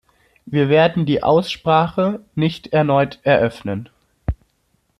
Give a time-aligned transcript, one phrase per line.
[0.47, 3.87] Wir werden die Aussprache nicht erneut eröffnen.